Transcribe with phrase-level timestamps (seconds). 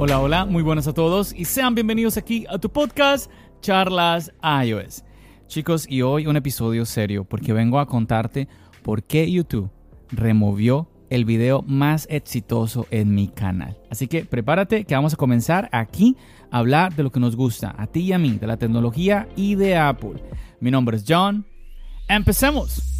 [0.00, 3.28] Hola, hola, muy buenas a todos y sean bienvenidos aquí a tu podcast
[3.60, 4.32] Charlas
[4.64, 5.02] iOS.
[5.48, 8.46] Chicos, y hoy un episodio serio porque vengo a contarte
[8.84, 9.72] por qué YouTube
[10.12, 13.76] removió el video más exitoso en mi canal.
[13.90, 16.16] Así que prepárate que vamos a comenzar aquí
[16.52, 19.28] a hablar de lo que nos gusta, a ti y a mí, de la tecnología
[19.34, 20.22] y de Apple.
[20.60, 21.44] Mi nombre es John.
[22.06, 22.97] ¡Empecemos!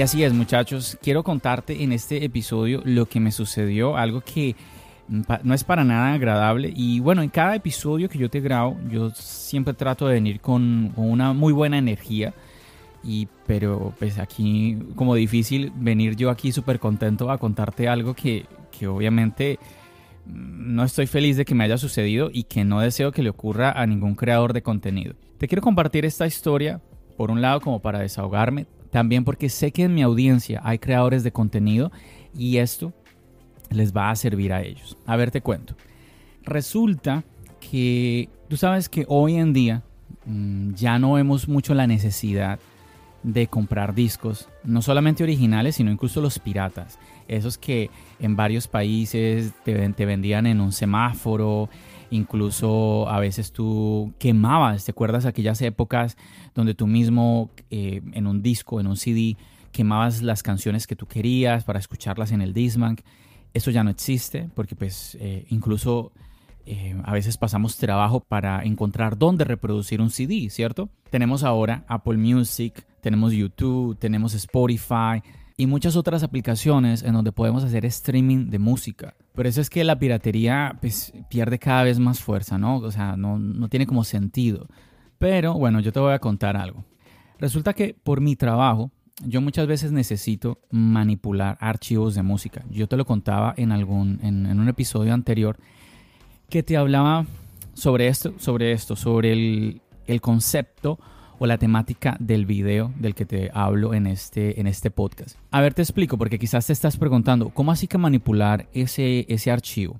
[0.00, 0.96] Y así es, muchachos.
[1.02, 4.56] Quiero contarte en este episodio lo que me sucedió, algo que
[5.08, 6.72] no es para nada agradable.
[6.74, 10.94] Y bueno, en cada episodio que yo te grabo, yo siempre trato de venir con,
[10.96, 12.32] una muy buena energía.
[13.04, 18.46] Y, pero pues aquí como difícil venir yo aquí súper contento a contarte algo que,
[18.70, 19.58] que obviamente
[20.24, 23.72] no estoy feliz de que me haya sucedido y que no deseo que le ocurra
[23.72, 25.12] a ningún creador de contenido.
[25.36, 26.80] Te quiero compartir esta historia,
[27.18, 31.22] por un lado como para desahogarme, también porque sé que en mi audiencia hay creadores
[31.22, 31.92] de contenido
[32.36, 32.92] y esto
[33.70, 34.96] les va a servir a ellos.
[35.06, 35.74] A ver, te cuento.
[36.42, 37.24] Resulta
[37.60, 39.82] que tú sabes que hoy en día
[40.26, 42.58] mm, ya no vemos mucho la necesidad
[43.22, 46.98] de comprar discos, no solamente originales, sino incluso los piratas.
[47.28, 51.68] Esos que en varios países te, te vendían en un semáforo,
[52.10, 56.16] Incluso a veces tú quemabas, ¿te acuerdas aquellas épocas
[56.54, 59.36] donde tú mismo eh, en un disco, en un CD,
[59.72, 62.96] quemabas las canciones que tú querías para escucharlas en el Discman?
[63.54, 66.12] Eso ya no existe porque pues eh, incluso
[66.66, 70.88] eh, a veces pasamos trabajo para encontrar dónde reproducir un CD, ¿cierto?
[71.10, 75.22] Tenemos ahora Apple Music, tenemos YouTube, tenemos Spotify,
[75.60, 79.14] y muchas otras aplicaciones en donde podemos hacer streaming de música.
[79.34, 82.78] Por eso es que la piratería pues, pierde cada vez más fuerza, ¿no?
[82.78, 84.66] O sea, no, no tiene como sentido.
[85.18, 86.84] Pero bueno, yo te voy a contar algo.
[87.38, 88.90] Resulta que por mi trabajo,
[89.24, 92.64] yo muchas veces necesito manipular archivos de música.
[92.70, 95.58] Yo te lo contaba en, algún, en, un episodio anterior
[96.48, 97.26] que te hablaba
[97.74, 100.98] sobre esto, sobre esto, sobre el, el concepto
[101.40, 105.38] o la temática del video del que te hablo en este, en este podcast.
[105.50, 109.50] A ver, te explico, porque quizás te estás preguntando, ¿cómo así que manipular ese, ese
[109.50, 109.98] archivo?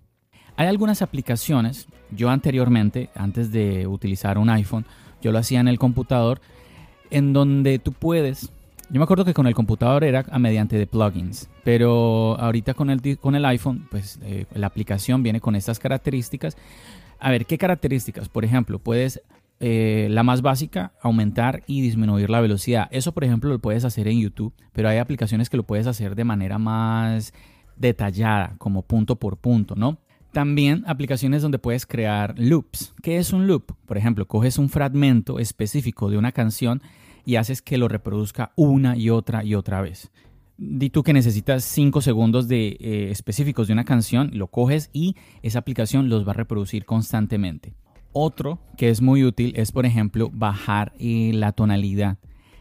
[0.57, 4.85] Hay algunas aplicaciones, yo anteriormente, antes de utilizar un iPhone,
[5.23, 6.43] yo lo hacía en el computador,
[7.11, 8.53] en donde tú puedes
[8.93, 12.91] yo me acuerdo que con el computador era a mediante de plugins, pero ahorita con
[12.91, 16.57] el, con el iPhone, pues eh, la aplicación viene con estas características.
[17.21, 18.29] A ver, ¿qué características?
[18.29, 19.23] Por ejemplo, puedes
[19.61, 22.89] eh, la más básica, aumentar y disminuir la velocidad.
[22.91, 26.15] Eso, por ejemplo, lo puedes hacer en YouTube, pero hay aplicaciones que lo puedes hacer
[26.15, 27.35] de manera más
[27.77, 29.99] detallada, como punto por punto, ¿no?
[30.33, 32.95] También aplicaciones donde puedes crear loops.
[33.03, 33.73] ¿Qué es un loop?
[33.85, 36.83] Por ejemplo, coges un fragmento específico de una canción
[37.25, 40.11] y haces que lo reproduzca una y otra y otra vez.
[40.57, 45.17] Di tú que necesitas 5 segundos de, eh, específicos de una canción, lo coges y
[45.43, 47.75] esa aplicación los va a reproducir constantemente.
[48.13, 52.19] Otro que es muy útil es, por ejemplo, bajar eh, la tonalidad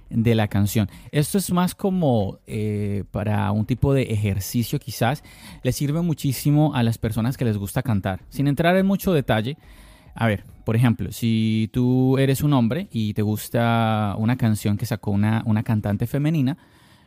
[0.10, 0.90] de la canción.
[1.12, 5.24] Esto es más como eh, para un tipo de ejercicio quizás.
[5.64, 8.22] Le sirve muchísimo a las personas que les gusta cantar.
[8.30, 9.58] Sin entrar en mucho detalle.
[10.16, 14.86] A ver, por ejemplo, si tú eres un hombre y te gusta una canción que
[14.86, 16.58] sacó una, una cantante femenina,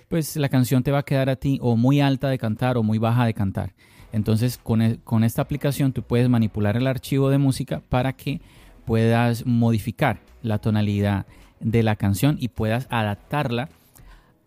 [0.08, 2.82] pues la canción te va a quedar a ti o muy alta de cantar o
[2.82, 3.74] muy baja de cantar.
[4.12, 8.40] Entonces e, con, esta aplicación tú puedes manipular el archivo de música para que
[8.84, 11.26] puedas modificar la tonalidad
[11.60, 13.68] de la canción y puedas adaptarla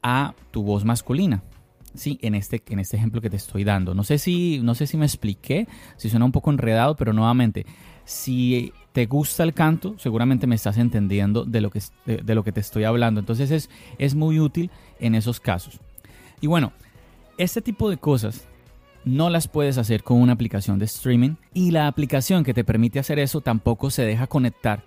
[0.03, 1.44] a tu voz masculina.
[1.96, 3.96] Sí, en este, en este ejemplo que te estoy dando.
[3.96, 7.66] No sé, si, no sé si me expliqué, si suena un poco enredado, pero nuevamente,
[8.03, 12.52] si te gusta el canto, seguramente me estás entendiendo de lo que, de, lo que
[12.52, 13.22] te estoy hablando.
[13.22, 14.70] Entonces es, es muy útil
[15.00, 15.79] en esos casos.
[16.41, 16.73] Y bueno,
[17.38, 18.46] este tipo de cosas
[19.05, 22.99] no las puedes hacer con una aplicación de streaming y la aplicación que te permite
[22.99, 24.84] hacer eso tampoco se deja conectar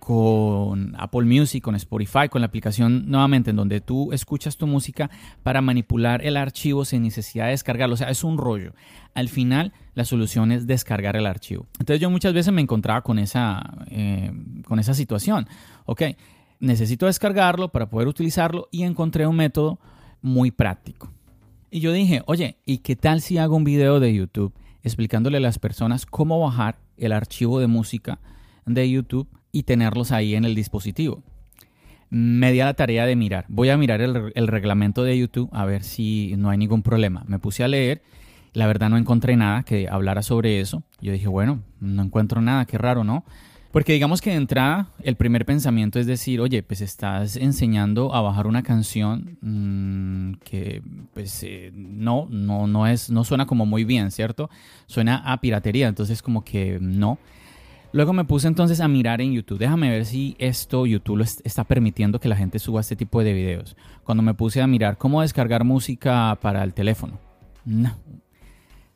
[0.00, 5.08] con Apple Music, con Spotify, con la aplicación nuevamente en donde tú escuchas tu música
[5.44, 7.94] para manipular el archivo sin necesidad de descargarlo.
[7.94, 8.74] O sea, es un rollo.
[9.14, 11.68] Al final, la solución es descargar el archivo.
[11.78, 13.62] Entonces yo muchas veces me encontraba con esa,
[13.92, 14.32] eh,
[14.64, 15.46] con esa situación.
[15.84, 16.02] Ok,
[16.58, 19.78] necesito descargarlo para poder utilizarlo y encontré un método
[20.20, 21.12] muy práctico.
[21.74, 24.52] Y yo dije, oye, ¿y qué tal si hago un video de YouTube
[24.82, 28.18] explicándole a las personas cómo bajar el archivo de música
[28.66, 31.22] de YouTube y tenerlos ahí en el dispositivo?
[32.10, 33.46] me di a la tarea de mirar.
[33.48, 37.24] Voy a mirar el, el, reglamento de YouTube a ver si no hay ningún problema.
[37.26, 38.02] Me puse a leer.
[38.52, 40.82] La verdad no encontré nada que hablara sobre eso.
[41.00, 43.24] Yo dije, bueno, no encuentro nada, qué raro, ¿no?
[43.72, 48.20] Porque digamos que de entrada el primer pensamiento es decir, oye, pues estás enseñando a
[48.20, 50.82] bajar una canción mmm, que
[51.14, 54.50] pues eh, no, no, no es, no suena como muy bien, ¿cierto?
[54.86, 57.18] Suena a piratería, entonces como que no.
[57.92, 59.58] Luego me puse entonces a mirar en YouTube.
[59.58, 63.32] Déjame ver si esto YouTube lo está permitiendo que la gente suba este tipo de
[63.32, 63.76] videos.
[64.04, 67.18] Cuando me puse a mirar cómo descargar música para el teléfono.
[67.64, 67.96] No.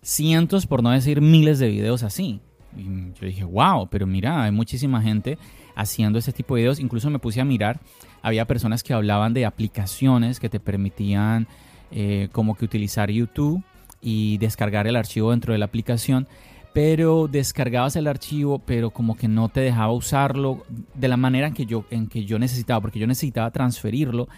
[0.02, 2.40] Cientos, por no decir miles de videos así.
[2.76, 5.38] Y yo dije, wow, pero mira, hay muchísima gente
[5.74, 6.80] haciendo este tipo de videos.
[6.80, 7.80] Incluso me puse a mirar,
[8.22, 11.46] había personas que hablaban de aplicaciones que te permitían
[11.90, 13.62] eh, como que utilizar YouTube
[14.00, 16.26] y descargar el archivo dentro de la aplicación.
[16.72, 20.64] Pero descargabas el archivo, pero como que no te dejaba usarlo
[20.94, 24.28] de la manera en que yo, en que yo necesitaba, porque yo necesitaba transferirlo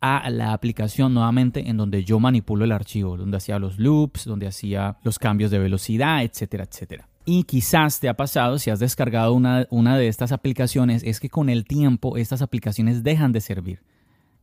[0.00, 4.46] a la aplicación nuevamente en donde yo manipulo el archivo, donde hacía los loops, donde
[4.46, 7.08] hacía los cambios de velocidad, etcétera, etcétera.
[7.26, 11.30] Y quizás te ha pasado, si has descargado una, una de estas aplicaciones, es que
[11.30, 13.80] con el tiempo estas aplicaciones dejan de servir.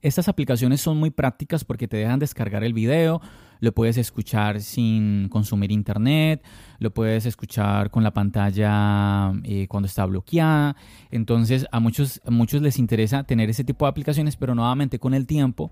[0.01, 3.21] Estas aplicaciones son muy prácticas porque te dejan descargar el video,
[3.59, 6.43] lo puedes escuchar sin consumir internet,
[6.79, 10.75] lo puedes escuchar con la pantalla eh, cuando está bloqueada.
[11.11, 15.13] Entonces a muchos, a muchos les interesa tener ese tipo de aplicaciones, pero nuevamente con
[15.13, 15.71] el tiempo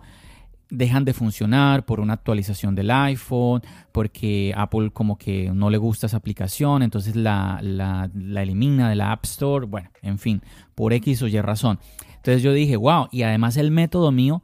[0.70, 3.62] dejan de funcionar por una actualización del iPhone,
[3.92, 8.10] porque Apple como que no le gusta esa aplicación, entonces la, la,
[8.42, 10.42] elimina de la App Store, bueno, en fin,
[10.76, 11.80] por X o Y razón.
[12.18, 14.44] Entonces yo dije, wow, y además el método mío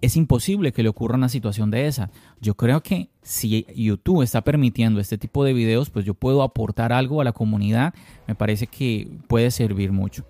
[0.00, 2.10] es imposible que le ocurra una situación de esa.
[2.40, 6.92] Yo creo que si YouTube está permitiendo este tipo de videos, pues yo puedo aportar
[6.92, 7.92] algo a la comunidad,
[8.26, 10.24] me parece que puede servir mucho.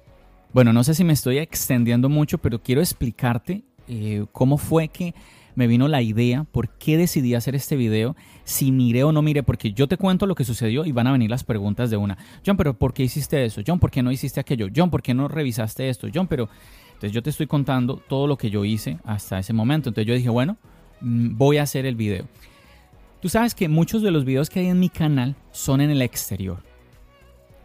[0.53, 5.15] Bueno, no sé si me estoy extendiendo mucho, pero quiero explicarte eh, cómo fue que
[5.55, 8.15] me vino la idea, por qué decidí hacer este video,
[8.45, 11.13] si miré o no miré, porque yo te cuento lo que sucedió y van a
[11.13, 12.17] venir las preguntas de una.
[12.47, 13.61] John, pero ¿por qué hiciste eso?
[13.67, 14.69] John, ¿por qué no hiciste aquello?
[14.75, 16.09] John, ¿por qué no revisaste esto?
[16.15, 16.49] John, pero...
[16.99, 19.89] Entonces yo te estoy contando todo lo que yo hice hasta ese momento.
[19.89, 20.57] Entonces yo dije, bueno,
[21.01, 22.25] mm, voy a hacer el video.
[23.21, 26.03] Tú sabes que muchos de los videos que hay en mi canal son en el
[26.03, 26.59] exterior.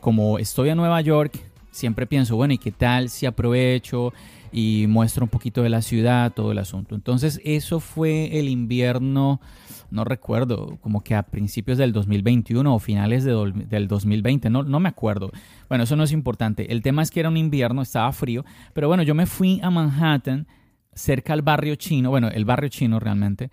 [0.01, 1.39] Como estoy en Nueva York,
[1.73, 4.13] siempre pienso, bueno, ¿y qué tal si aprovecho
[4.51, 6.95] y muestro un poquito de la ciudad, todo el asunto?
[6.95, 9.41] Entonces, eso fue el invierno,
[9.91, 14.89] no recuerdo, como que a principios del 2021 o finales del 2020, no, no me
[14.89, 15.31] acuerdo.
[15.67, 16.71] Bueno, eso no es importante.
[16.71, 19.69] El tema es que era un invierno, estaba frío, pero bueno, yo me fui a
[19.69, 20.47] Manhattan,
[20.93, 23.49] cerca al barrio chino, bueno, el barrio chino realmente,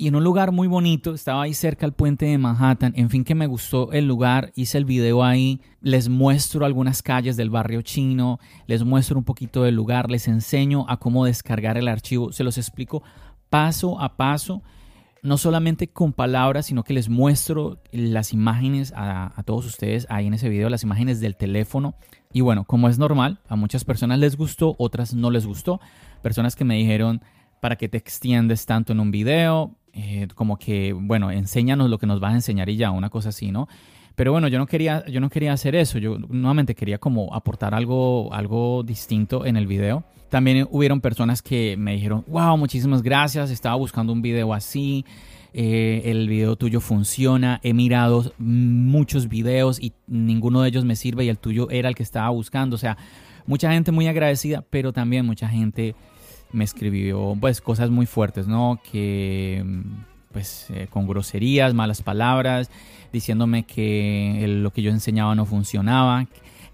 [0.00, 3.24] y en un lugar muy bonito, estaba ahí cerca al puente de Manhattan, en fin
[3.24, 7.82] que me gustó el lugar, hice el video ahí, les muestro algunas calles del barrio
[7.82, 12.44] chino, les muestro un poquito del lugar, les enseño a cómo descargar el archivo, se
[12.44, 13.02] los explico
[13.50, 14.62] paso a paso,
[15.24, 20.28] no solamente con palabras, sino que les muestro las imágenes a, a todos ustedes ahí
[20.28, 21.96] en ese video, las imágenes del teléfono.
[22.32, 25.80] Y bueno, como es normal, a muchas personas les gustó, otras no les gustó,
[26.22, 27.20] personas que me dijeron,
[27.60, 29.77] ¿para qué te extiendes tanto en un video?
[30.00, 33.30] Eh, como que, bueno, enséñanos lo que nos vas a enseñar y ya, una cosa
[33.30, 33.66] así, ¿no?
[34.14, 37.74] Pero bueno, yo no quería, yo no quería hacer eso, yo nuevamente quería como aportar
[37.74, 40.04] algo, algo distinto en el video.
[40.28, 45.04] También hubieron personas que me dijeron, wow, muchísimas gracias, estaba buscando un video así,
[45.52, 51.24] eh, el video tuyo funciona, he mirado muchos videos y ninguno de ellos me sirve
[51.24, 52.76] y el tuyo era el que estaba buscando.
[52.76, 52.96] O sea,
[53.46, 55.96] mucha gente muy agradecida, pero también mucha gente
[56.52, 58.80] me escribió pues cosas muy fuertes, ¿no?
[58.90, 59.64] Que
[60.32, 62.70] pues eh, con groserías, malas palabras,
[63.12, 66.26] diciéndome que lo que yo enseñaba no funcionaba,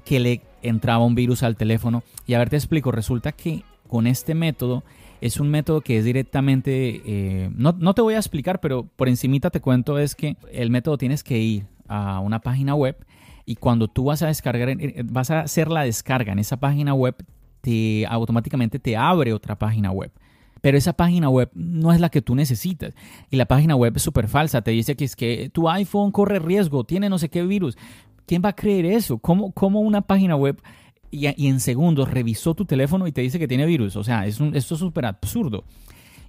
[0.04, 2.02] que le entraba un virus al teléfono.
[2.26, 4.82] Y a ver, te explico, resulta que con este método
[5.20, 9.08] es un método que es directamente, eh, no, no, te voy a explicar, pero por
[9.08, 12.96] encimita te cuento es que el método tienes que ir a una página web
[13.46, 16.94] y cuando tú vas a descargar, eh, vas a hacer la descarga en esa página
[16.94, 17.14] web,
[17.64, 20.12] te, automáticamente te abre otra página web.
[20.61, 22.94] Pero esa página web no es la que tú necesitas.
[23.30, 24.62] Y la página web es súper falsa.
[24.62, 27.76] Te dice que es que tu iPhone corre riesgo, tiene no sé qué virus.
[28.26, 29.18] ¿Quién va a creer eso?
[29.18, 30.61] ¿Cómo, cómo una página web
[31.11, 33.97] y, en segundos revisó tu teléfono y te dice que tiene virus?
[33.97, 35.64] O sea, es esto es súper absurdo.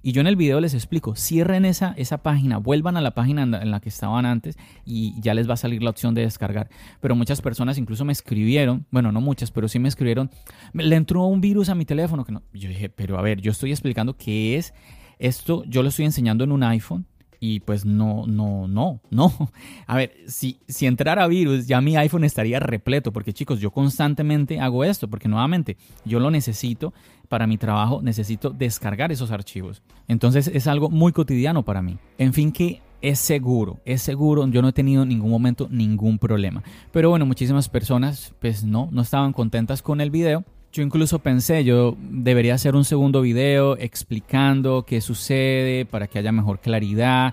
[0.06, 3.42] Y yo en el video les explico, cierren esa, esa página, vuelvan a la página
[3.42, 6.70] en la que estaban antes y ya les va a salir la opción de descargar.
[7.00, 10.30] Pero muchas personas incluso me escribieron, bueno, no muchas, pero sí me escribieron,
[10.74, 12.24] le entró un virus a mi teléfono.
[12.24, 12.44] Que no.
[12.52, 14.74] Yo dije, pero a ver, yo estoy explicando qué es
[15.18, 17.04] esto, yo lo estoy enseñando en un iPhone
[17.40, 19.32] Y pues no, no, no, no.
[19.86, 24.60] A ver, si, si entrara virus, ya mi iPhone estaría repleto, porque chicos, yo constantemente
[24.60, 26.92] hago esto, porque nuevamente yo lo necesito
[27.28, 29.82] para mi trabajo, necesito descargar esos archivos.
[30.08, 31.98] Entonces es algo muy cotidiano para mí.
[32.18, 36.18] En fin, que es seguro, es seguro, yo no he tenido en ningún momento ningún
[36.18, 36.62] problema.
[36.92, 40.44] Pero bueno, muchísimas personas pues no, no estaban contentas con el video
[40.76, 46.32] yo incluso pensé, yo debería hacer un segundo video explicando qué sucede para que haya
[46.32, 47.32] mejor claridad.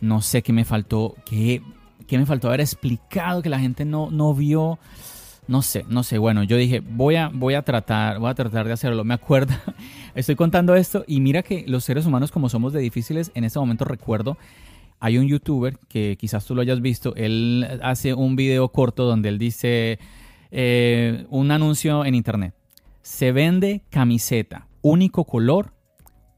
[0.00, 1.62] No sé qué me faltó, qué,
[2.06, 4.78] qué me faltó haber explicado que la gente no, no vio.
[5.48, 6.18] No sé, no sé.
[6.18, 9.02] Bueno, yo dije, voy a, voy a tratar, voy a tratar de hacerlo.
[9.02, 9.54] Me acuerdo,
[10.14, 13.58] estoy contando esto y mira que los seres humanos como somos de difíciles, en este
[13.58, 14.38] momento recuerdo,
[15.00, 19.28] hay un youtuber que quizás tú lo hayas visto, él hace un video corto donde
[19.28, 19.98] él dice
[20.52, 22.55] eh, un anuncio en internet
[23.06, 25.72] se vende camiseta, único color,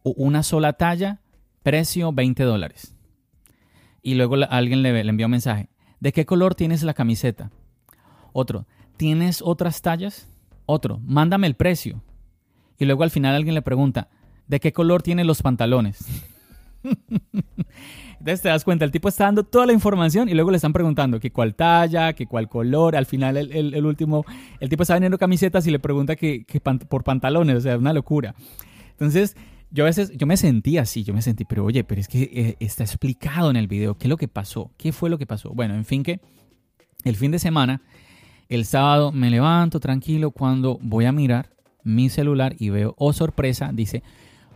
[0.03, 1.23] una sola talla,
[1.63, 2.95] precio 20 dólares.
[4.03, 7.51] Y luego alguien le, le envió un mensaje, ¿de qué color tienes la camiseta?
[8.35, 8.67] Otro,
[8.99, 10.31] ¿tienes otras tallas?
[10.67, 12.03] Otro, mándame el precio.
[12.79, 14.11] Y luego al final alguien le pregunta,
[14.47, 16.07] ¿de qué color tienen los pantalones?
[18.19, 20.73] Entonces te das cuenta, el tipo está dando toda la información y luego le están
[20.73, 22.97] preguntando que cuál talla, que cuál color.
[22.97, 24.25] Al final el, último,
[24.59, 26.45] el tipo está vendiendo camisetas y le pregunta que,
[26.89, 28.35] por pantalones, o sea, una locura.
[28.91, 29.37] Entonces
[29.71, 32.23] yo a veces, yo me sentí así, yo me sentí, pero oye, pero es que
[32.23, 35.27] eh, está explicado en el video qué es lo que pasó, qué fue lo que
[35.27, 35.51] pasó.
[35.51, 36.21] Bueno, en fin que
[37.05, 37.83] el fin de semana,
[38.49, 41.51] el sábado me levanto tranquilo cuando voy a mirar
[41.85, 44.03] mi celular y veo, oh sorpresa, dice,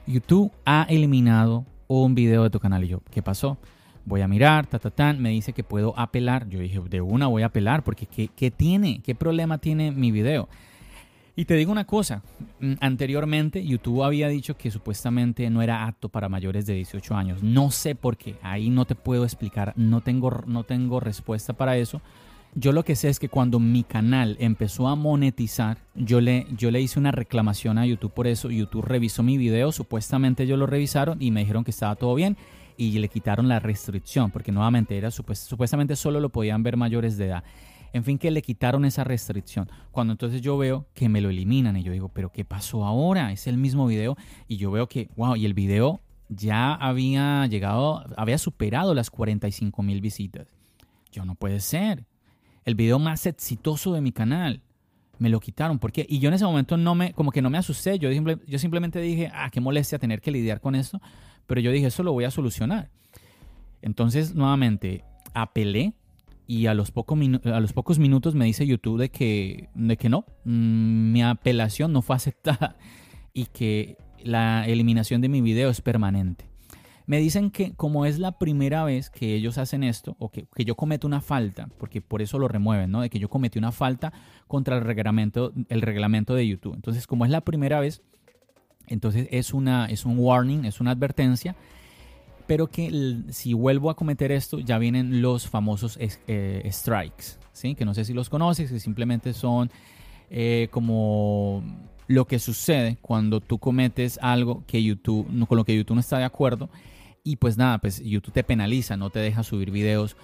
[0.07, 1.66] YouTube ha eliminado
[2.01, 2.85] un video de tu canal.
[2.85, 3.59] Y yo, ¿qué pasó?
[4.05, 6.49] Voy a mirar, ta, ta, me dice que puedo apelar.
[6.49, 9.01] Yo dije, de una voy a apelar, porque ¿qué, ¿qué, tiene?
[9.03, 10.49] ¿Qué problema tiene mi video?
[11.35, 12.23] Y te digo una cosa,
[12.61, 17.43] mm, anteriormente YouTube había dicho que supuestamente no era apto para mayores de 18 años.
[17.43, 21.77] No sé por qué, ahí no te puedo explicar, no tengo, no tengo respuesta para
[21.79, 22.03] eso.
[22.55, 26.71] Yo lo que sé es que cuando mi canal empezó a monetizar, yo le, yo
[26.71, 28.51] le hice una reclamación a YouTube por eso.
[28.51, 32.37] YouTube revisó mi video, supuestamente ellos lo revisaron y me dijeron que estaba todo bien
[32.77, 37.27] y le quitaron la restricción, porque nuevamente era supuestamente solo lo podían ver mayores de
[37.27, 37.45] edad.
[37.95, 39.71] En fin, que le quitaron esa restricción.
[39.91, 43.33] Cuando entonces yo veo que me lo eliminan y yo digo, pero ¿qué pasó ahora?
[43.33, 44.17] Es el mismo video
[44.47, 49.83] y yo veo que, wow, y el video ya había llegado, había superado las 45
[49.83, 50.49] mil visitas.
[51.11, 52.07] Yo no puede ser
[52.64, 54.62] el video más exitoso de mi canal.
[55.19, 55.78] Me lo quitaron.
[55.78, 56.07] ¿Por qué?
[56.09, 57.99] Y yo en ese momento no me, como que no me asusté.
[57.99, 58.11] Yo,
[58.59, 61.00] simplemente dije, ah, qué molestia tener que lidiar con esto.
[61.47, 62.90] Pero yo dije, eso lo voy a solucionar.
[63.83, 65.04] Entonces, nuevamente,
[65.35, 65.95] apelé
[66.47, 66.92] y a los,
[67.45, 71.92] a los pocos minutos me dice YouTube de que, de que no, mm, mi apelación
[71.92, 72.76] no fue aceptada
[73.33, 76.52] y que la eliminación de mi video es permanente.
[77.12, 80.76] Me dicen que como es la primera vez que ellos hacen esto, o que, yo
[80.76, 83.02] cometo una falta, porque por eso lo remueven, ¿no?
[83.02, 84.14] De que yo cometí una falta
[84.49, 86.73] contra el reglamento, el reglamento de YouTube.
[86.75, 88.00] Entonces, como es la primera vez,
[88.87, 91.54] entonces es, una, es un warning, es una advertencia,
[92.47, 97.75] pero que si vuelvo a cometer esto, ya vienen los famosos eh, strikes, ¿sí?
[97.75, 99.71] Que no sé si los conoces, que simplemente son
[100.31, 101.62] eh, como
[102.07, 106.16] lo que sucede cuando tú cometes algo que YouTube, con lo que YouTube no está
[106.16, 106.71] de acuerdo
[107.25, 110.17] y pues nada, pues YouTube te penaliza, no te deja subir videos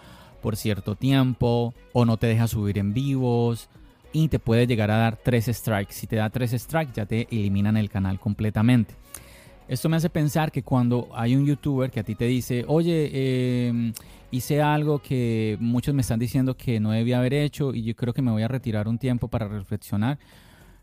[0.42, 3.68] por cierto tiempo o no te deja subir en vivos
[4.12, 5.92] y te puede llegar a dar tres strikes.
[5.92, 8.94] Si te da tres strikes ya te eliminan el canal completamente.
[9.68, 13.66] Esto me hace pensar que cuando hay un youtuber que a ti te dice, oye,
[13.68, 13.92] em,
[14.30, 18.14] hice algo que muchos me están diciendo que no debía haber hecho y yo creo
[18.14, 20.18] que me voy a retirar un tiempo para reflexionar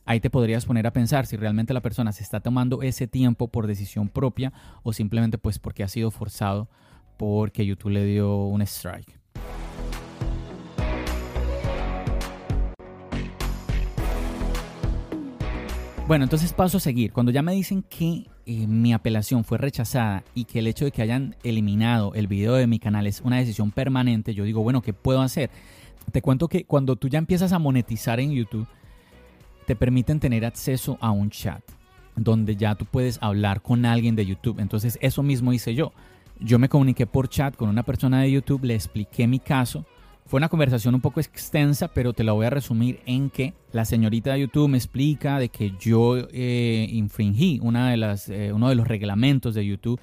[0.05, 3.47] ahí te podrías poner a pensar si realmente la persona se está tomando ese tiempo
[3.47, 6.69] por decisión propia o simplemente pues porque ha sido forzado
[7.17, 9.19] porque YouTube le dio un strike.
[16.07, 17.11] Bueno, entonces paso a seguir.
[17.11, 20.91] Cuando ya me dicen que eh, mi apelación fue rechazada y que el hecho de
[20.91, 24.83] que hayan eliminado el video de mi canal es una decisión permanente, yo digo, bueno,
[24.83, 25.49] ¿qué puedo hacer?
[26.11, 28.67] Te cuento que cuando tú ya empiezas a monetizar en YouTube,
[29.65, 31.61] te permiten tener acceso a un chat
[32.15, 34.59] donde ya tú puedes hablar con alguien de YouTube.
[34.59, 35.91] Entonces eso mismo hice yo.
[36.39, 39.85] Yo me comuniqué por chat con una persona de YouTube, le expliqué mi caso.
[40.25, 43.85] Fue una conversación un poco extensa, pero te la voy a resumir en que la
[43.85, 48.69] señorita de YouTube me explica de que yo eh, infringí una de las, eh, uno
[48.69, 49.99] de los reglamentos de YouTube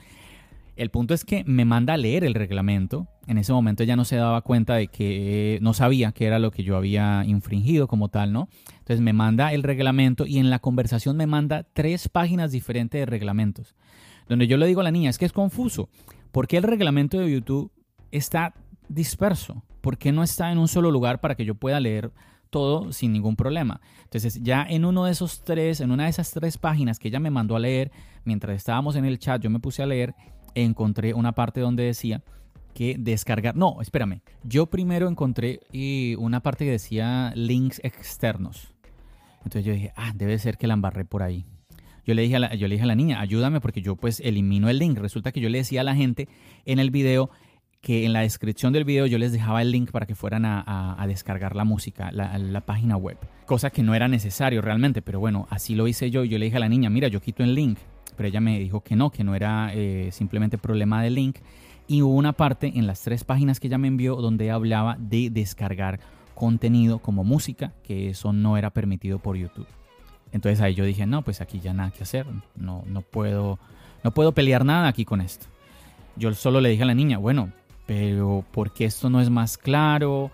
[0.82, 3.06] el punto es que me manda a leer el reglamento.
[3.26, 6.50] En ese momento ya no se daba cuenta de que no sabía qué era lo
[6.50, 8.48] que yo había infringido como tal, ¿no?
[8.80, 13.06] Entonces me manda el reglamento y en la conversación me manda tres páginas diferentes de
[13.06, 13.76] reglamentos.
[14.28, 15.88] Donde yo le digo a la niña, es que es confuso,
[16.32, 17.70] ¿por qué el reglamento de YouTube
[18.10, 18.54] está
[18.88, 19.62] disperso?
[19.80, 22.12] ¿Por qué no está en un solo lugar para que yo pueda leer
[22.50, 23.80] todo sin ningún problema?
[24.04, 27.20] Entonces, ya en uno de esos tres, en una de esas tres páginas que ella
[27.20, 27.90] me mandó a leer,
[28.24, 30.14] mientras estábamos en el chat, yo me puse a leer,
[30.54, 32.22] encontré una parte donde decía
[32.74, 33.56] que descargar.
[33.56, 34.20] No, espérame.
[34.44, 38.74] Yo primero encontré eh, una parte que decía links externos.
[39.38, 41.44] Entonces yo dije, ah, debe ser que la embarré por ahí.
[42.04, 44.20] Yo le, dije a la, yo le dije a la niña, ayúdame porque yo pues
[44.20, 44.98] elimino el link.
[44.98, 46.28] Resulta que yo le decía a la gente
[46.64, 47.30] en el video
[47.80, 51.04] que en la descripción del video yo les dejaba el link para que fueran a,
[51.08, 53.18] descargar la música, la, la, página web.
[53.44, 56.24] Cosa que no era necesario realmente, pero bueno, así lo hice yo.
[56.24, 57.78] Yo le dije a la niña, mira, yo quito el link.
[58.16, 61.38] Pero ella me dijo que no, que no era eh, simplemente problema del link.
[61.88, 65.30] Y hubo una parte en las tres páginas que ella me envió donde hablaba de
[65.30, 66.00] descargar
[66.34, 69.66] contenido como música, que eso no era permitido por YouTube.
[70.32, 72.26] Entonces ahí yo dije, no, pues aquí ya nada que hacer,
[72.56, 73.58] no, no, puedo,
[74.02, 75.46] no puedo pelear nada aquí con esto.
[76.16, 77.52] Yo solo le dije a la niña, bueno,
[77.86, 80.30] pero ¿por qué esto no es más claro?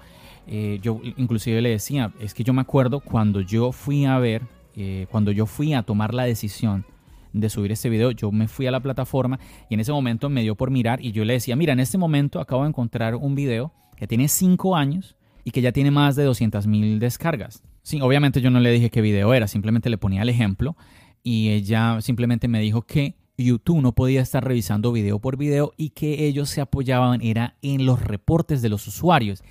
[0.46, 4.42] Eh, yo inclusive le decía, es que yo me acuerdo cuando yo fui a ver,
[4.76, 6.84] eh, cuando yo fui a tomar la decisión
[7.32, 10.42] de subir este video, yo me fui a la plataforma y en ese momento me
[10.42, 13.34] dio por mirar y yo le decía, mira, en este momento acabo de encontrar un
[13.34, 17.62] video que tiene 5 años y que ya tiene más de 200 mil descargas.
[17.82, 20.76] Sí, obviamente yo no le dije qué video era, simplemente le ponía el ejemplo
[21.22, 25.90] y ella simplemente me dijo que YouTube no podía estar revisando video por video y
[25.90, 29.42] que ellos se apoyaban era en los reportes de los usuarios.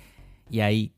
[0.50, 0.92] Y ahí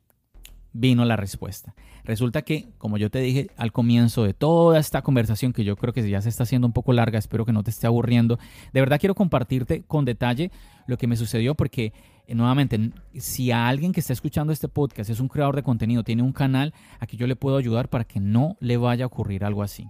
[0.72, 1.74] vino la respuesta.
[2.10, 5.94] Resulta que, como yo te dije al comienzo de toda esta conversación, que yo creo
[5.94, 8.36] que ya se está haciendo un poco larga, espero que no te esté aburriendo,
[8.72, 10.50] de verdad quiero compartirte con detalle
[10.88, 11.92] lo que me sucedió porque,
[12.26, 16.02] eh, nuevamente, si a alguien que está escuchando este podcast es un creador de contenido,
[16.02, 19.44] tiene un canal, aquí yo le puedo ayudar para que no le vaya a ocurrir
[19.44, 19.86] algo así.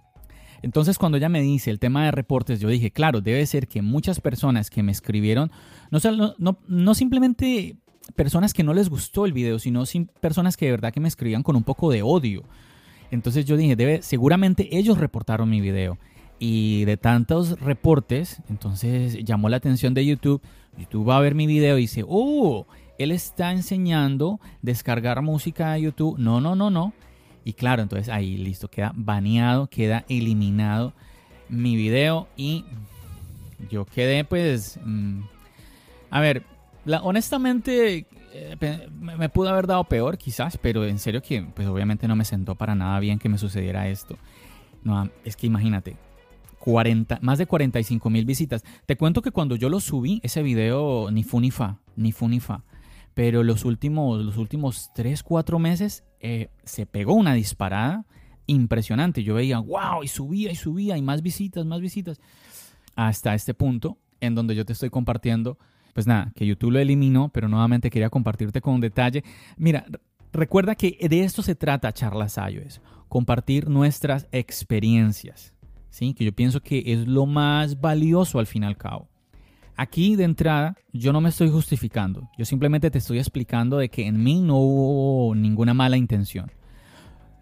[0.61, 3.81] Entonces cuando ella me dice el tema de reportes, yo dije, claro, debe ser que
[3.81, 5.51] muchas personas que me escribieron,
[5.91, 6.01] no,
[6.37, 7.79] no, no simplemente
[8.15, 9.85] personas que no les gustó el video, sino
[10.21, 12.43] personas que de verdad que me escribían con un poco de odio.
[13.11, 15.99] Entonces yo dije, seguramente ellos reportaron mi video.
[16.39, 20.41] Y de tantos reportes, entonces llamó la atención de YouTube.
[20.79, 22.67] YouTube va a ver mi video y dice, oh,
[22.99, 26.19] él está enseñando descargar música a YouTube.
[26.19, 26.95] No, no, no, no.
[27.45, 30.95] Y claro, entonces ahí listo, queda baneado, queda eliminado
[31.49, 32.65] mi video y
[33.71, 34.79] yo quedé pues...
[34.85, 35.21] Mm,
[36.11, 36.45] a ver,
[37.03, 42.17] honestamente, eh, me, pudo haber dado peor quizás, pero en serio que pues obviamente no
[42.17, 44.17] me sentó para nada bien que me sucediera esto.
[44.83, 45.97] No, es que imagínate,
[46.61, 48.65] 40, más de 45 mil visitas.
[48.87, 52.29] Te cuento que cuando yo lo subí, ese video ni fu ni fa, ni fu
[52.29, 52.65] ni fa.
[53.15, 58.07] Pero los últimos, los últimos 3, 4 meses eh, se pegó una disparada
[58.47, 59.23] impresionante.
[59.23, 62.21] Yo veía, wow, y subía y subía, y más visitas, más visitas.
[62.95, 65.59] Hasta este punto en donde yo te estoy compartiendo
[65.95, 69.25] pues nada, que YouTube lo eliminó, pero nuevamente quería compartirte con un detalle.
[69.57, 69.87] Mira,
[70.33, 75.55] recuerda que de esto se trata Charlas iOS, compartir nuestras experiencias,
[75.91, 76.15] ¿sí?
[76.15, 79.09] Que yo pienso que es lo más valioso al fin y al cabo.
[79.77, 84.07] Aquí de entrada yo no me estoy justificando, yo simplemente te estoy explicando de que
[84.07, 86.51] en mí no hubo ninguna mala intención.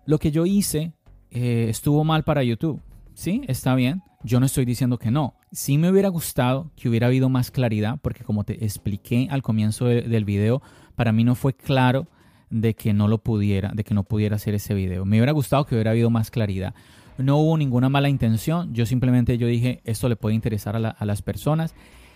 [0.07, 0.93] Lo que yo hice
[1.31, 2.81] eh, estuvo mal para YouTube,
[3.15, 3.43] ¿sí?
[3.47, 5.35] Está bien, yo no estoy diciendo que no.
[5.51, 9.87] Sí me hubiera gustado que hubiera habido más claridad, porque como te expliqué al comienzo
[9.87, 10.63] del video,
[10.95, 12.07] para mí no fue claro
[12.51, 15.05] de que no lo pudiera, de que no pudiera hacer ese video.
[15.05, 16.75] Me hubiera gustado que hubiera habido más claridad.
[17.17, 18.73] No hubo ninguna mala intención.
[18.75, 21.75] Yo simplemente yo dije, esto le puede interesar a, las personas.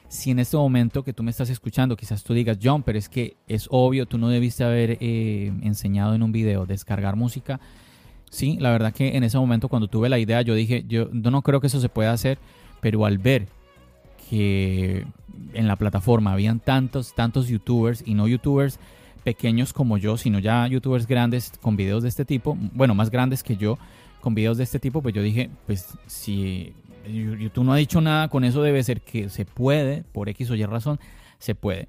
[0.08, 3.08] Si en este momento que tú me estás escuchando, quizás tú digas, John, pero es
[3.08, 7.60] que es obvio, tú no debiste haber eh, enseñado en un video descargar música
[8.32, 11.42] Sí, la verdad que en ese momento cuando tuve la idea yo dije, yo no
[11.42, 12.38] creo que eso se pueda hacer,
[12.82, 13.46] pero al ver
[14.28, 15.06] que
[15.54, 18.80] en la plataforma habían tantos, tantos youtubers y no youtubers
[19.22, 23.44] pequeños como yo, sino ya youtubers grandes con videos de este tipo, bueno, más grandes
[23.44, 23.78] que yo,
[24.20, 26.74] con videos de este tipo, pues yo dije, pues si
[27.06, 30.56] YouTube no ha dicho nada, con eso debe ser que se puede, por X o
[30.56, 30.98] Y razón,
[31.38, 31.86] se puede.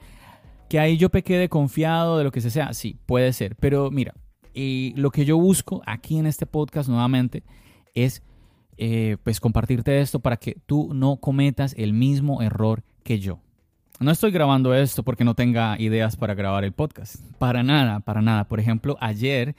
[0.70, 4.14] Que ahí yo pequé de confiado, de lo que sea, sí, puede ser, pero mira,
[4.54, 7.42] y lo que yo busco aquí en este podcast nuevamente
[7.96, 8.22] es
[8.78, 13.40] eh, pues compartirte esto para que tú no cometas el mismo error que yo.
[14.00, 17.18] No estoy grabando esto porque no tenga ideas para grabar el podcast.
[17.38, 18.46] Para nada, para nada.
[18.46, 19.56] Por ejemplo, ayer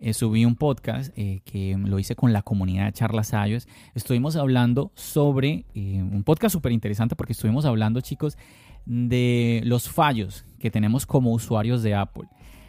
[0.00, 3.68] eh, subí un podcast eh, que lo hice con la comunidad de Charlas Ayos.
[3.94, 8.36] Estuvimos hablando sobre un podcast súper interesante porque estuvimos hablando, chicos,
[8.84, 12.28] de los fallos que tenemos como usuarios de Apple.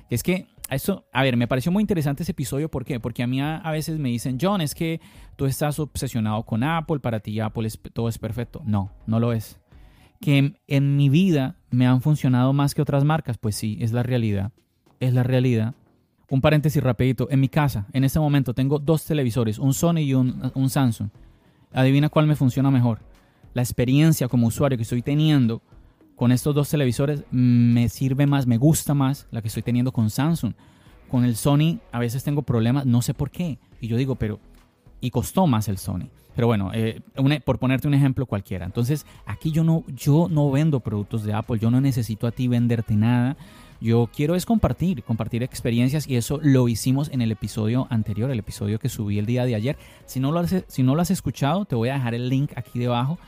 [0.09, 2.69] Es que eso, a ver, me pareció muy interesante ese episodio.
[2.69, 2.99] ¿Por qué?
[2.99, 4.99] Porque a mí a, veces me dicen, John, es que
[5.35, 8.61] tú estás obsesionado con Apple, para ti Apple es, todo es perfecto.
[8.65, 9.59] No, no lo es.
[10.19, 13.37] que en, mi vida me han funcionado más que otras marcas.
[13.37, 14.51] Pues sí, es la realidad.
[14.99, 15.75] Es la realidad.
[16.29, 17.29] Un paréntesis rapidito.
[17.31, 21.09] En mi casa, en este momento, tengo dos televisores, un Sony y un, un Samsung.
[21.71, 22.99] Adivina cuál me funciona mejor.
[23.53, 25.61] La experiencia como usuario que estoy teniendo
[26.17, 30.09] con estos dos televisores me sirve más, me gusta más la que estoy teniendo con
[30.09, 30.53] Samsung.
[31.09, 33.59] Con el Sony a veces tengo problemas, no sé por qué.
[33.79, 34.39] Y yo digo, pero...
[34.99, 36.09] Y costó más el Sony.
[36.35, 37.01] Pero bueno, eh,
[37.45, 38.65] por ponerte un ejemplo cualquiera.
[38.65, 42.47] Entonces, aquí yo no, yo no vendo productos de Apple, yo no necesito a ti
[42.47, 43.37] venderte nada.
[43.79, 48.39] Yo quiero es compartir, compartir experiencias y eso lo hicimos en el episodio anterior, el
[48.39, 49.77] episodio que subí el día de ayer.
[50.07, 52.53] Si no lo has, si no lo has escuchado, te voy a dejar el link
[52.55, 53.19] aquí debajo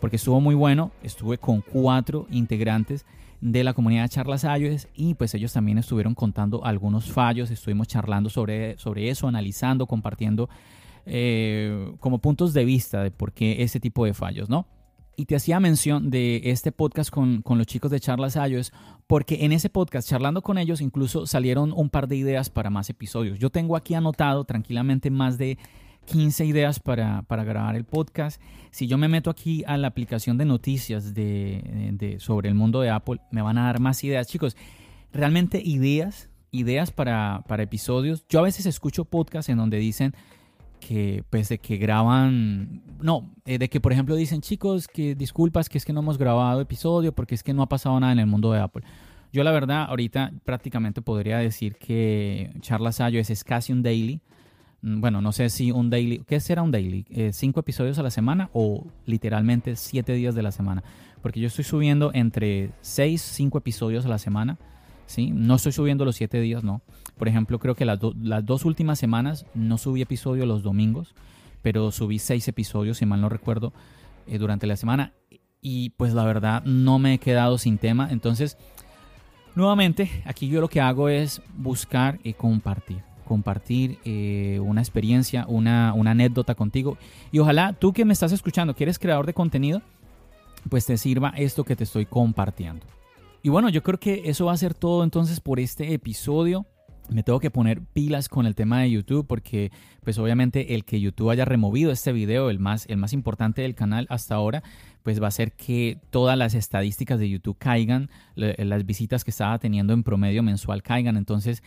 [0.00, 0.90] porque estuvo muy bueno.
[1.02, 3.04] Estuve con cuatro integrantes
[3.40, 7.88] de la comunidad de charlas iOS y pues ellos también estuvieron contando algunos fallos, estuvimos
[7.88, 10.48] charlando sobre, sobre eso, analizando, compartiendo
[11.04, 14.66] eh, como puntos de vista de por qué ese tipo de fallos, ¿no?
[15.16, 18.72] Y te hacía mención de este podcast con, con, los chicos de Charlas iOS,
[19.06, 22.90] porque en ese podcast, charlando con ellos, incluso salieron un par de ideas para más
[22.90, 23.38] episodios.
[23.38, 25.58] Yo tengo aquí anotado tranquilamente más de
[26.06, 28.40] 15 ideas para, para, grabar el podcast.
[28.70, 32.90] Si yo me meto aquí a la aplicación de noticias de, sobre el mundo de
[32.90, 34.26] Apple, me van a dar más ideas.
[34.26, 34.56] Chicos,
[35.12, 38.24] realmente ideas, ideas para, para episodios.
[38.28, 40.14] Yo a veces escucho podcasts en donde dicen
[40.80, 45.68] que, pues, de que graban, no, eh, de que, por ejemplo, dicen, chicos, que disculpas
[45.68, 48.18] que es que no hemos grabado episodio porque es que no ha pasado nada en
[48.18, 48.84] el mundo de Apple.
[49.34, 54.20] Yo la verdad ahorita prácticamente podría decir que Charlas iOS es casi un daily.
[54.84, 57.06] Mm, bueno, no sé si un daily, ¿qué será un daily?
[57.08, 60.84] Eh, ¿Cinco episodios a la semana o literalmente siete días de la semana?
[61.22, 64.58] Porque yo estoy subiendo entre seis, cinco episodios a la semana,
[65.06, 65.30] ¿sí?
[65.30, 66.82] No estoy subiendo los siete días, no.
[67.16, 71.14] Por ejemplo, creo que las, dos últimas semanas no subí episodio los domingos,
[71.62, 73.72] pero subí seis episodios, si mal no recuerdo,
[74.26, 75.14] eh, durante la semana.
[75.62, 78.10] Y pues la verdad no me he quedado sin tema.
[78.10, 78.58] Entonces,
[79.54, 85.90] nuevamente, aquí yo lo que hago es buscar y compartir compartir eh, una experiencia, una,
[85.90, 86.96] anécdota contigo.
[87.32, 89.82] Y ojalá tú que me estás escuchando, quieres creador de contenido,
[90.68, 92.86] pues te sirva esto que te estoy compartiendo.
[93.42, 96.66] Y bueno, yo creo que eso va a ser todo entonces por este episodio.
[97.10, 99.70] Me tengo que poner pilas con el tema de YouTube porque
[100.02, 103.74] pues obviamente el que YouTube haya removido este video, el más, el más importante del
[103.74, 104.62] canal hasta ahora,
[105.02, 109.58] pues va a hacer que todas las estadísticas de YouTube caigan, las visitas que estaba
[109.58, 111.18] teniendo en promedio mensual caigan.
[111.18, 111.62] Entonces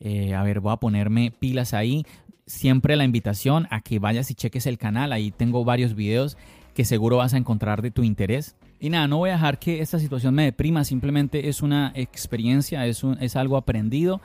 [0.00, 2.04] eh, a ver, voy a ponerme pilas ahí.
[2.46, 5.12] Siempre la invitación a que vayas y cheques el canal.
[5.12, 6.36] Ahí tengo varios videos
[6.74, 8.56] que seguro vas a encontrar de tu interés.
[8.80, 10.84] Y nada, no voy a dejar que esta situación me deprima.
[10.84, 14.20] Simplemente es una experiencia, es, es algo aprendido.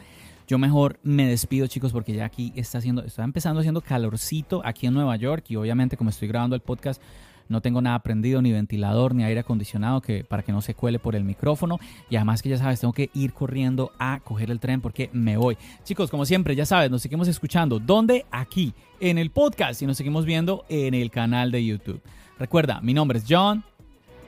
[0.47, 4.87] Yo mejor me despido, chicos, porque ya aquí está haciendo, está empezando haciendo calorcito aquí
[4.87, 7.01] en Nueva York y obviamente como estoy grabando el podcast
[7.49, 10.99] no tengo nada prendido, ni ventilador, ni aire acondicionado que, para que no se cuele
[10.99, 11.79] por el micrófono.
[12.09, 15.37] Y además que ya sabes, tengo que ir corriendo a coger el tren porque me
[15.37, 15.57] voy.
[15.83, 17.79] Chicos, como siempre, ya sabes, nos seguimos escuchando.
[17.79, 18.25] ¿Dónde?
[18.31, 22.01] Aquí, en el podcast y nos seguimos viendo en el canal de YouTube.
[22.39, 23.63] Recuerda, mi nombre es John.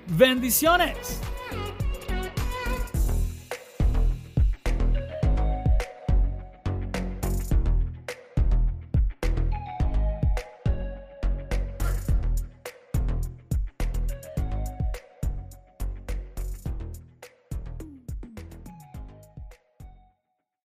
[0.08, 1.22] Bendiciones.